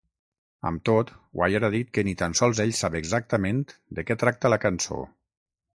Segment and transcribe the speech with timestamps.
[0.69, 3.63] Amb tot, Wire ha dit que ni tan sols ell sap exactament
[4.01, 5.03] de què tracta la cançó.